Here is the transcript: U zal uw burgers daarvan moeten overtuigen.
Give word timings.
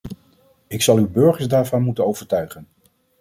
U 0.67 0.79
zal 0.81 0.97
uw 0.97 1.09
burgers 1.11 1.47
daarvan 1.47 1.81
moeten 1.81 2.05
overtuigen. 2.05 2.67